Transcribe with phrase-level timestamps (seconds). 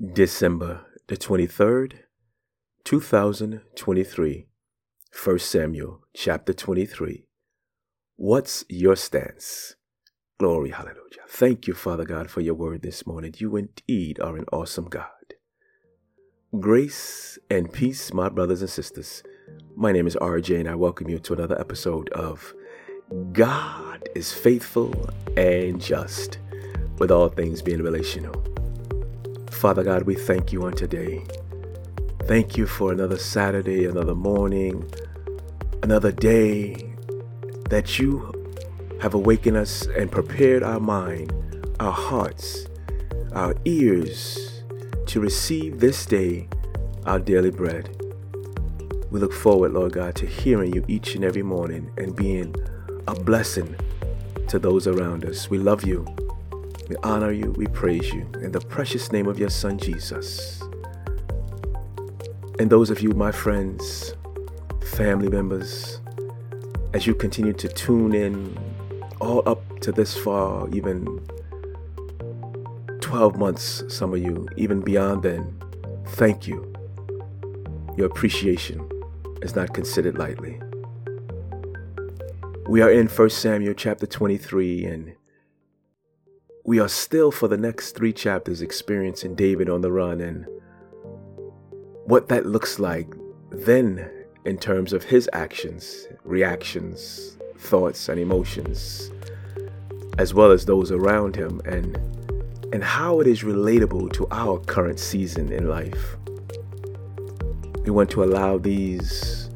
[0.00, 1.98] December the 23rd,
[2.84, 4.46] 2023.
[5.24, 7.26] 1 Samuel chapter 23.
[8.16, 9.74] What's your stance?
[10.38, 10.96] Glory, hallelujah.
[11.28, 13.34] Thank you, Father God, for your word this morning.
[13.36, 15.34] You indeed are an awesome God.
[16.58, 19.22] Grace and peace, my brothers and sisters.
[19.76, 22.54] My name is RJ, and I welcome you to another episode of
[23.32, 26.38] God is Faithful and Just,
[26.96, 28.49] with all things being relational.
[29.60, 31.22] Father God, we thank you on today.
[32.22, 34.90] Thank you for another Saturday, another morning,
[35.82, 36.94] another day
[37.68, 38.32] that you
[39.02, 41.34] have awakened us and prepared our mind,
[41.78, 42.68] our hearts,
[43.32, 44.62] our ears
[45.04, 46.48] to receive this day
[47.04, 48.02] our daily bread.
[49.10, 52.54] We look forward, Lord God, to hearing you each and every morning and being
[53.06, 53.76] a blessing
[54.48, 55.50] to those around us.
[55.50, 56.06] We love you.
[56.90, 60.60] We honor you, we praise you in the precious name of your Son, Jesus.
[62.58, 64.14] And those of you, my friends,
[64.96, 66.00] family members,
[66.92, 68.58] as you continue to tune in
[69.20, 71.20] all up to this far, even
[73.00, 75.56] 12 months, some of you, even beyond then,
[76.06, 76.74] thank you.
[77.96, 78.90] Your appreciation
[79.42, 80.60] is not considered lightly.
[82.66, 85.14] We are in 1 Samuel chapter 23, and
[86.64, 90.46] we are still for the next three chapters experiencing David on the run and
[92.04, 93.12] what that looks like
[93.50, 94.10] then
[94.44, 99.10] in terms of his actions, reactions, thoughts, and emotions,
[100.18, 101.96] as well as those around him, and
[102.72, 106.16] and how it is relatable to our current season in life.
[107.84, 109.50] We want to allow these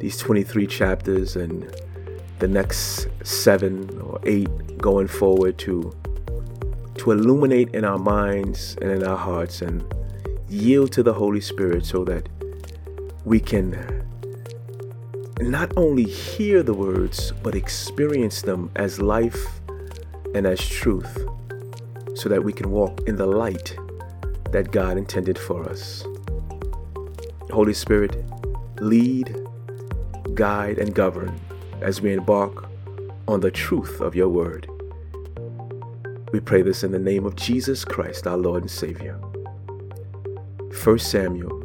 [0.00, 1.74] these 23 chapters and
[2.38, 5.92] the next seven or eight going forward to
[7.10, 9.84] illuminate in our minds and in our hearts and
[10.48, 12.28] yield to the Holy Spirit so that
[13.24, 14.04] we can
[15.40, 19.60] not only hear the words, but experience them as life
[20.34, 21.26] and as truth,
[22.14, 23.76] so that we can walk in the light
[24.50, 26.04] that God intended for us.
[27.50, 28.24] Holy Spirit,
[28.80, 29.36] lead,
[30.34, 31.38] guide, and govern
[31.80, 32.68] as we embark
[33.26, 34.68] on the truth of your word.
[36.30, 39.14] We pray this in the name of Jesus Christ, our Lord and Savior.
[40.84, 41.64] 1 Samuel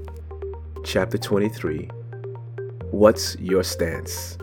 [0.86, 1.90] chapter 23.
[2.92, 4.38] What's your stance?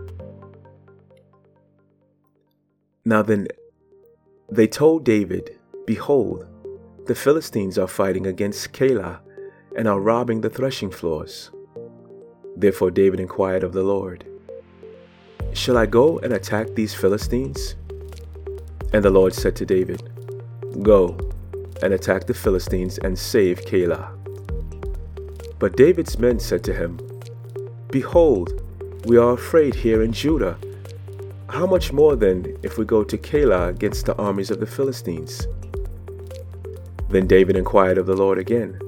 [3.07, 3.49] Now then,
[4.51, 6.47] they told David, Behold,
[7.07, 9.21] the Philistines are fighting against Keilah
[9.75, 11.51] and are robbing the threshing floors.
[12.57, 14.27] Therefore David inquired of the Lord,
[15.55, 17.75] Shall I go and attack these Philistines?
[18.93, 20.03] And the Lord said to David,
[20.83, 21.17] Go
[21.83, 24.17] and attack the Philistines and save Keilah.
[25.59, 26.99] But David's men said to him,
[27.91, 28.63] Behold,
[29.05, 30.57] we are afraid here in Judah.
[31.49, 35.47] How much more then if we go to Keilah against the armies of the Philistines?
[37.09, 38.79] Then David inquired of the Lord again,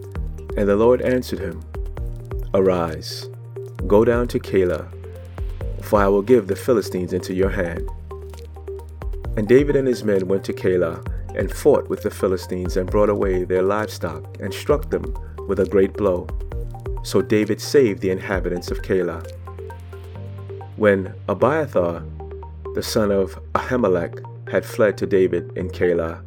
[0.57, 1.63] and the Lord answered him,
[2.55, 3.29] Arise,
[3.87, 4.87] go down to Keilah,
[5.83, 7.89] for I will give the Philistines into your hand.
[9.37, 11.03] And David and his men went to Keilah
[11.35, 15.17] and fought with the Philistines and brought away their livestock and struck them
[15.49, 16.27] with a great blow.
[17.03, 19.27] So David saved the inhabitants of Keilah.
[20.77, 22.05] When Abiathar,
[22.75, 24.21] the son of Ahimelech,
[24.51, 26.23] had fled to David in Keilah,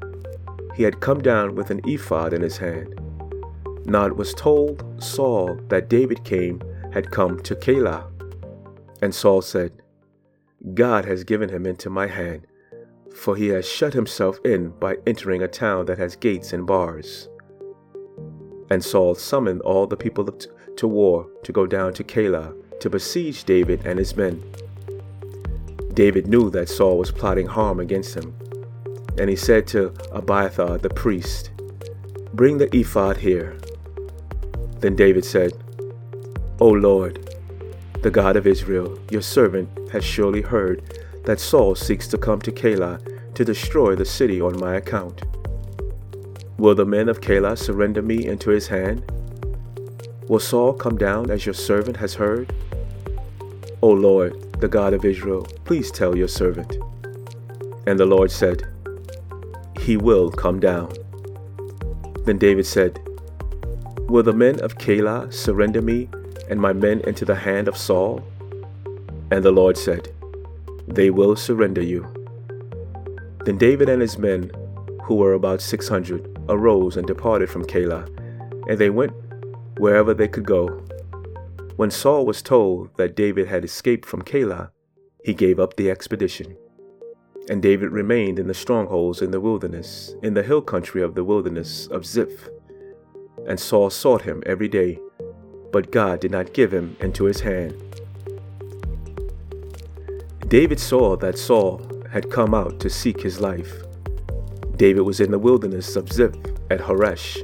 [0.75, 2.99] he had come down with an ephod in his hand.
[3.85, 6.59] Now it was told Saul that David came
[6.91, 8.09] had come to Keilah.
[9.01, 9.83] And Saul said,
[10.73, 12.47] God has given him into my hand
[13.15, 17.29] for he has shut himself in by entering a town that has gates and bars.
[18.69, 23.45] And Saul summoned all the people to war to go down to Keilah to besiege
[23.45, 24.43] David and his men.
[25.93, 28.35] David knew that Saul was plotting harm against him,
[29.17, 31.51] and he said to Abiathar the priest,
[32.33, 33.57] Bring the ephod here.
[34.79, 35.53] Then David said,
[36.59, 37.33] O Lord,
[38.01, 42.51] the God of Israel, your servant has surely heard that Saul seeks to come to
[42.51, 45.23] Keilah to destroy the city on my account.
[46.57, 49.03] Will the men of Keilah surrender me into his hand?
[50.29, 52.53] Will Saul come down as your servant has heard?
[53.81, 56.77] O Lord, the God of Israel, please tell your servant.
[57.85, 58.63] And the Lord said,
[59.81, 60.93] He will come down.
[62.23, 62.99] Then David said,
[64.07, 66.09] Will the men of Keilah surrender me
[66.49, 68.23] and my men into the hand of Saul?
[69.29, 70.09] And the Lord said,
[70.87, 72.07] they will surrender you.
[73.45, 74.51] Then David and his men,
[75.03, 78.07] who were about six hundred, arose and departed from Keilah,
[78.67, 79.13] and they went
[79.77, 80.67] wherever they could go.
[81.75, 84.71] When Saul was told that David had escaped from Keilah,
[85.23, 86.55] he gave up the expedition.
[87.49, 91.23] And David remained in the strongholds in the wilderness, in the hill country of the
[91.23, 92.49] wilderness of Ziph.
[93.47, 94.99] And Saul sought him every day,
[95.71, 97.75] but God did not give him into his hand.
[100.47, 101.81] David saw that Saul
[102.11, 103.81] had come out to seek his life.
[104.75, 106.35] David was in the wilderness of Ziph
[106.69, 107.37] at Horesh,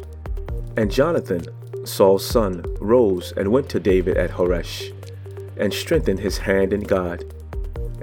[0.77, 1.43] and Jonathan,
[1.83, 4.93] Saul's son, rose and went to David at Horesh,
[5.57, 7.23] and strengthened his hand in God.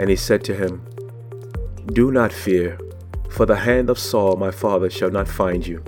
[0.00, 0.84] And he said to him,
[1.92, 2.76] Do not fear,
[3.30, 5.84] for the hand of Saul my father shall not find you.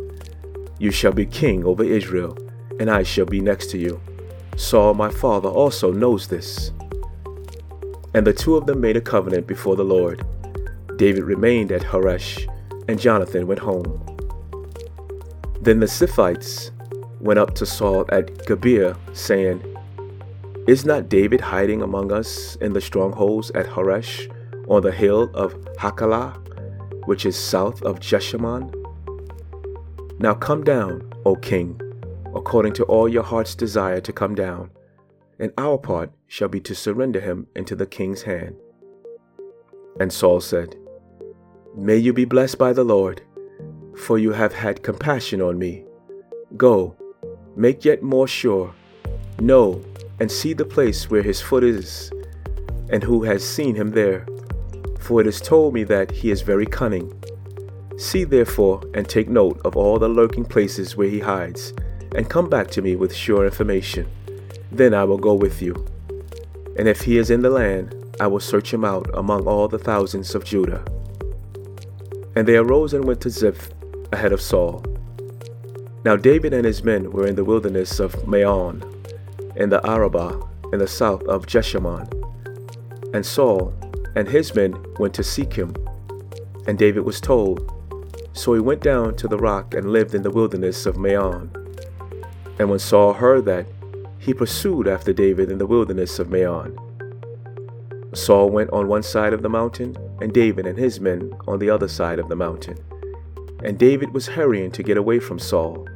[0.78, 2.38] You shall be king over Israel,
[2.78, 4.00] and I shall be next to you.
[4.56, 6.70] Saul my father also knows this.
[8.14, 10.24] And the two of them made a covenant before the Lord.
[10.96, 12.46] David remained at Horesh,
[12.88, 14.04] and Jonathan went home.
[15.60, 16.70] Then the Ziphites
[17.20, 19.62] went up to Saul at Gibeah, saying,
[20.66, 24.34] Is not David hiding among us in the strongholds at Horesh
[24.68, 26.36] on the hill of Hachilah,
[27.06, 28.74] which is south of Jeshimon?
[30.18, 31.80] Now come down, O king,
[32.34, 34.70] according to all your heart's desire to come down,
[35.38, 38.54] and our part shall be to surrender him into the king's hand.
[39.98, 40.76] And Saul said,
[41.76, 43.20] May you be blessed by the Lord,
[43.96, 45.82] for you have had compassion on me.
[46.56, 46.96] Go,
[47.56, 48.72] make yet more sure.
[49.40, 49.84] Know
[50.20, 52.12] and see the place where his foot is,
[52.90, 54.24] and who has seen him there.
[55.00, 57.12] For it is told me that he is very cunning.
[57.98, 61.74] See therefore and take note of all the lurking places where he hides,
[62.14, 64.08] and come back to me with sure information.
[64.70, 65.89] Then I will go with you.
[66.80, 69.78] And if he is in the land, I will search him out among all the
[69.78, 70.82] thousands of Judah.
[72.34, 73.68] And they arose and went to Ziph
[74.12, 74.82] ahead of Saul.
[76.06, 78.82] Now David and his men were in the wilderness of Maon,
[79.56, 80.40] in the Arabah,
[80.72, 82.08] in the south of Jeshimon.
[83.12, 83.74] And Saul
[84.16, 85.76] and his men went to seek him.
[86.66, 87.70] And David was told.
[88.32, 91.50] So he went down to the rock and lived in the wilderness of Maon.
[92.58, 93.66] And when Saul heard that,
[94.20, 96.76] he pursued after David in the wilderness of Maon.
[98.12, 101.70] Saul went on one side of the mountain, and David and his men on the
[101.70, 102.76] other side of the mountain.
[103.64, 105.88] And David was hurrying to get away from Saul.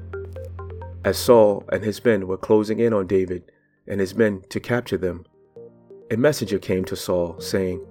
[1.05, 3.53] As Saul and his men were closing in on David
[3.87, 5.27] and his men to capture them,
[6.11, 7.85] a messenger came to Saul, saying,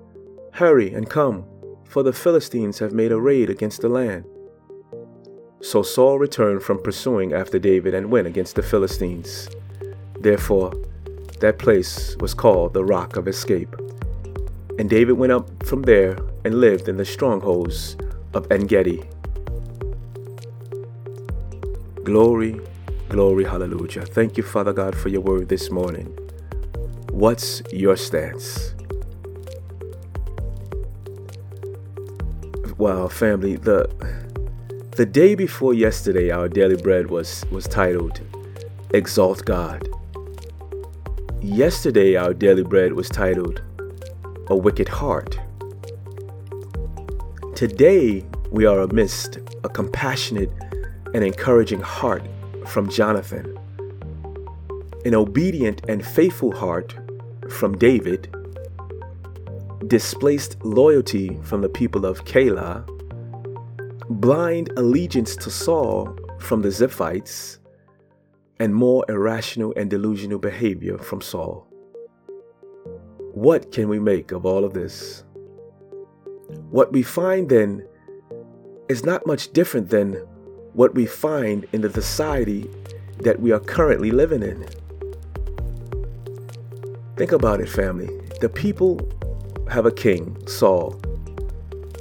[0.54, 1.46] Hurry and come,
[1.88, 4.26] for the Philistines have made a raid against the land.
[5.62, 9.48] So Saul returned from pursuing after David and went against the Philistines.
[10.24, 10.72] Therefore,
[11.42, 13.76] that place was called the Rock of Escape.
[14.80, 17.98] And David went up from there and lived in the strongholds
[18.34, 19.04] of Engedi.
[22.06, 22.62] Glory,
[23.10, 24.06] glory, hallelujah.
[24.06, 26.06] Thank you, Father God, for your word this morning.
[27.12, 28.74] What's your stance?
[32.78, 33.90] Wow, family, the
[34.96, 38.22] the day before yesterday our daily bread was was titled
[38.94, 39.90] Exalt God.
[41.44, 43.62] Yesterday our daily bread was titled
[44.48, 45.38] A Wicked Heart.
[47.54, 50.50] Today we are amidst a compassionate
[51.14, 52.24] and encouraging heart
[52.66, 53.60] from Jonathan,
[55.04, 56.96] an obedient and faithful heart
[57.50, 58.34] from David,
[59.88, 62.88] displaced loyalty from the people of Keilah,
[64.10, 67.58] blind allegiance to Saul from the Ziphites,
[68.64, 71.68] and more irrational and delusional behavior from Saul.
[73.34, 75.26] What can we make of all of this?
[76.70, 77.86] What we find then
[78.88, 80.14] is not much different than
[80.72, 82.70] what we find in the society
[83.20, 84.66] that we are currently living in.
[87.18, 88.08] Think about it, family.
[88.40, 88.98] The people
[89.70, 90.98] have a king, Saul,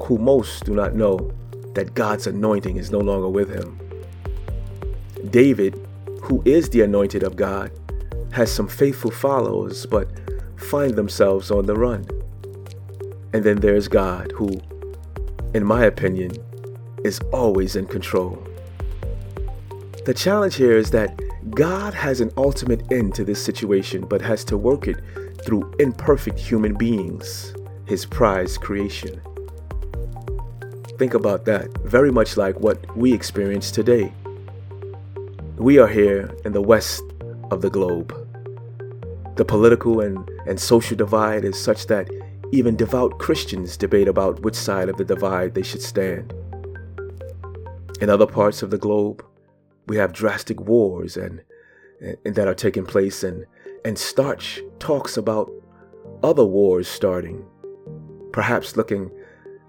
[0.05, 1.33] who most do not know
[1.75, 3.81] that God's anointing is no longer with him.
[5.31, 5.89] David,
[6.23, 7.71] who is the anointed of God,
[8.31, 10.09] has some faithful followers but
[10.57, 12.07] find themselves on the run.
[13.35, 14.61] And then there's God, who,
[15.53, 16.33] in my opinion,
[17.05, 18.43] is always in control.
[20.05, 24.45] The challenge here is that God has an ultimate end to this situation, but has
[24.45, 25.01] to work it
[25.45, 27.55] through imperfect human beings,
[27.87, 29.21] his prized creation.
[30.99, 34.13] Think about that, very much like what we experience today.
[35.63, 37.05] We are here in the west
[37.53, 38.13] of the globe.
[39.37, 42.11] The political and, and social divide is such that
[42.51, 46.35] even devout Christians debate about which side of the divide they should stand.
[48.01, 49.25] In other parts of the globe,
[49.87, 51.43] we have drastic wars and,
[52.25, 53.47] and that are taking place and
[53.85, 55.49] and Starch talks about
[56.25, 57.47] other wars starting,
[58.33, 59.13] perhaps looking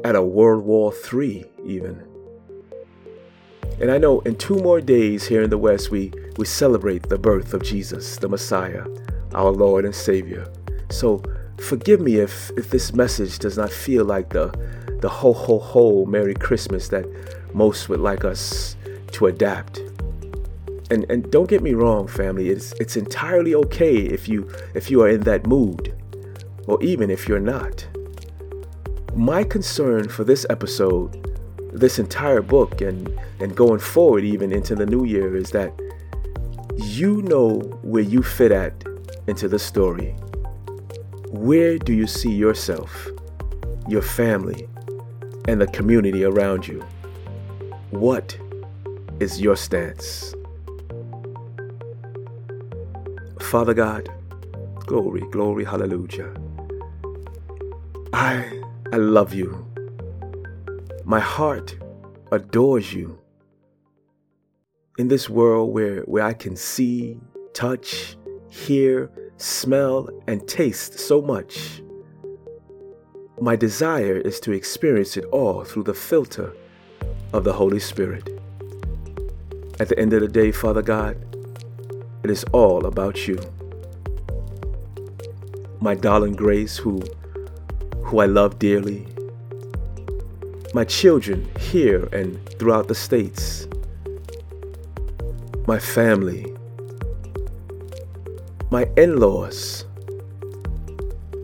[0.03, 2.12] at a World War III even.
[3.82, 7.18] And I know in two more days here in the West, we, we celebrate the
[7.18, 8.86] birth of Jesus, the Messiah,
[9.34, 10.48] our Lord and Savior.
[10.89, 11.22] So
[11.60, 14.48] forgive me if, if this message does not feel like the,
[15.01, 17.06] the ho ho ho Merry Christmas that
[17.53, 18.75] most would like us
[19.13, 19.80] to adapt.
[20.92, 25.01] And, and don't get me wrong, family, it's, it's entirely okay if you, if you
[25.01, 25.94] are in that mood,
[26.68, 27.88] or even if you're not.
[29.15, 31.33] My concern for this episode
[31.74, 35.74] this entire book and and going forward even into the new year is that
[36.77, 38.74] you know where you fit at
[39.27, 40.12] into the story.
[41.30, 43.08] Where do you see yourself,
[43.88, 44.68] your family,
[45.48, 46.82] and the community around you?
[47.89, 48.38] What
[49.20, 50.36] is your stance?
[53.42, 54.10] Father God,
[54.86, 56.34] glory, glory, hallelujah.
[58.13, 58.62] I
[58.92, 59.73] I love you.
[61.13, 61.77] My heart
[62.32, 63.20] adores you.
[64.98, 67.20] In this world where, where I can see,
[67.53, 68.17] touch,
[68.50, 71.84] hear, smell, and taste so much,
[73.39, 76.51] my desire is to experience it all through the filter
[77.32, 78.27] of the Holy Spirit.
[79.79, 81.15] At the end of the day, Father God,
[82.24, 83.38] it is all about you.
[85.79, 87.03] My darling Grace, who,
[88.01, 89.12] who I love dearly,
[90.74, 93.68] my children here and throughout the states,
[95.68, 96.51] my family,
[98.72, 99.86] my in laws,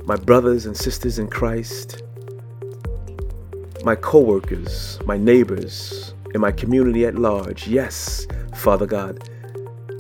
[0.06, 2.02] my brothers and sisters in Christ,
[3.84, 7.68] my co workers, my neighbors, and my community at large.
[7.68, 9.30] Yes, Father God,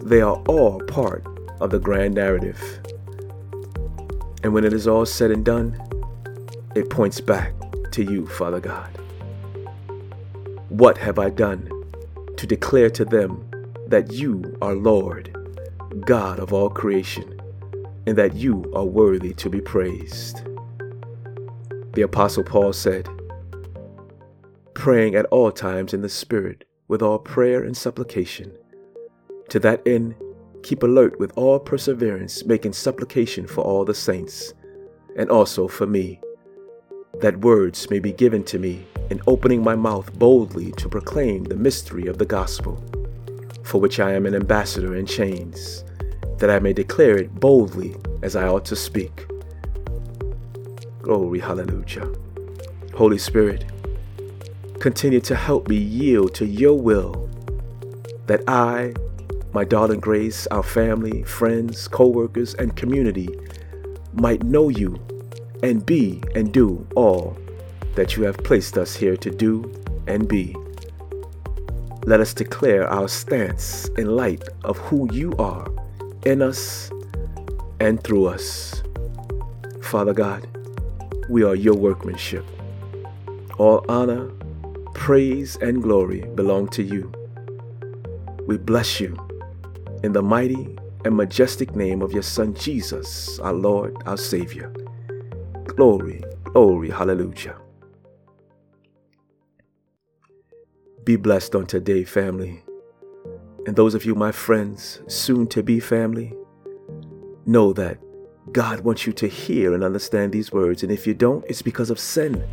[0.01, 1.23] they are all part
[1.61, 2.59] of the grand narrative.
[4.41, 5.79] And when it is all said and done,
[6.75, 7.53] it points back
[7.91, 8.89] to you, Father God.
[10.69, 11.67] What have I done
[12.37, 13.43] to declare to them
[13.87, 15.35] that you are Lord,
[16.05, 17.41] God of all creation,
[18.05, 20.43] and that you are worthy to be praised?
[21.93, 23.09] The Apostle Paul said,
[24.75, 28.51] Praying at all times in the Spirit with all prayer and supplication.
[29.49, 30.13] To that end,
[30.61, 34.53] keep alert with all perseverance, making supplication for all the saints,
[35.17, 36.21] and also for me,
[37.21, 41.55] that words may be given to me in opening my mouth boldly to proclaim the
[41.55, 42.83] mystery of the gospel,
[43.63, 45.83] for which I am an ambassador in chains,
[46.37, 49.25] that I may declare it boldly as I ought to speak.
[51.01, 52.09] Glory, hallelujah.
[52.95, 53.65] Holy Spirit,
[54.79, 57.29] continue to help me yield to your will,
[58.27, 58.93] that I,
[59.53, 63.29] my darling Grace, our family, friends, co workers, and community
[64.13, 64.99] might know you
[65.63, 67.37] and be and do all
[67.95, 69.71] that you have placed us here to do
[70.07, 70.55] and be.
[72.03, 75.67] Let us declare our stance in light of who you are
[76.25, 76.91] in us
[77.79, 78.83] and through us.
[79.81, 80.47] Father God,
[81.29, 82.45] we are your workmanship.
[83.57, 84.31] All honor,
[84.93, 87.11] praise, and glory belong to you.
[88.47, 89.17] We bless you
[90.03, 90.75] in the mighty
[91.05, 94.73] and majestic name of your Son Jesus, our Lord, our Savior.
[95.75, 97.55] Glory, glory, hallelujah.
[101.03, 102.63] Be blessed on today, family.
[103.65, 106.33] And those of you, my friends, soon to be family,
[107.45, 107.99] know that
[108.51, 110.81] God wants you to hear and understand these words.
[110.83, 112.43] And if you don't, it's because of sin.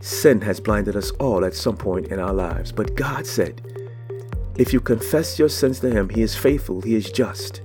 [0.00, 2.72] Sin has blinded us all at some point in our lives.
[2.72, 3.62] But God said,
[4.56, 7.62] if you confess your sins to Him, He is faithful, He is just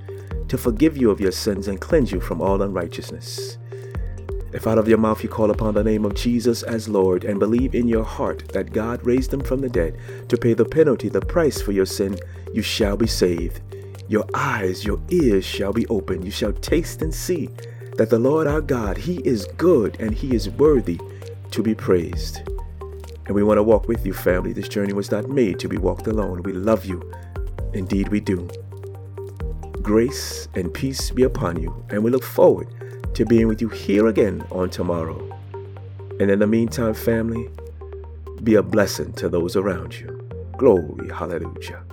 [0.48, 3.58] to forgive you of your sins and cleanse you from all unrighteousness.
[4.58, 7.40] If out of your mouth you call upon the name of Jesus as Lord and
[7.40, 10.00] believe in your heart that God raised him from the dead
[10.30, 12.18] to pay the penalty, the price for your sin,
[12.56, 13.62] you shall be saved.
[14.08, 16.26] Your eyes, your ears shall be opened.
[16.26, 17.50] You shall taste and see
[17.98, 21.00] that the Lord our God, He is good and He is worthy
[21.52, 22.38] to be praised.
[23.28, 24.54] And we want to walk with you, family.
[24.54, 26.42] This journey was not made to be walked alone.
[26.42, 27.14] We love you.
[27.76, 28.50] Indeed, we do.
[29.84, 32.74] Grace and peace be upon you, and we look forward
[33.18, 35.18] to being with you here again on tomorrow.
[36.20, 37.50] And in the meantime, family,
[38.44, 40.30] be a blessing to those around you.
[40.56, 41.84] Glory, hallelujah.